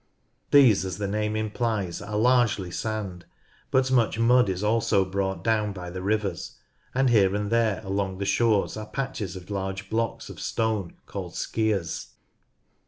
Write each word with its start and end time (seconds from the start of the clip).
These, 0.49 0.83
as 0.83 0.97
the 0.97 1.07
name 1.07 1.35
implies, 1.35 2.01
are 2.01 2.17
largely 2.17 2.71
sand, 2.71 3.23
but 3.69 3.91
much 3.91 4.17
mud 4.17 4.49
is 4.49 4.63
also 4.63 5.05
brought 5.05 5.43
down 5.43 5.73
by 5.73 5.91
the 5.91 6.01
rivers, 6.01 6.57
and 6.95 7.11
here 7.11 7.35
and 7.35 7.51
there 7.51 7.81
along 7.83 8.17
the 8.17 8.25
shores 8.25 8.75
are 8.75 8.87
patches 8.87 9.35
of 9.35 9.51
large 9.51 9.91
blocks 9.91 10.27
of 10.27 10.39
stone 10.41 10.95
called 11.05 11.33
skears. 11.35 12.13